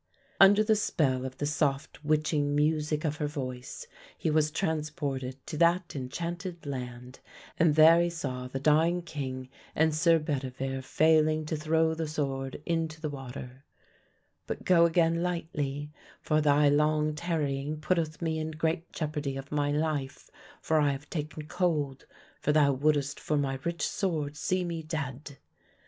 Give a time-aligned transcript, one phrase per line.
[0.39, 3.85] Under the spell of the soft witching music of her voice
[4.17, 7.19] he was transported to that enchanted land,
[7.59, 12.63] and there he saw the dying king and Sir Bedivere failing to throw the sword
[12.65, 13.63] into the water:
[14.47, 19.71] "But go again lightly, for thy long tarrying putteth me in great jeopardy of my
[19.71, 20.31] life,
[20.63, 22.07] for I have taken cold...
[22.39, 25.37] for thou wouldest for my rich sword see me dead!"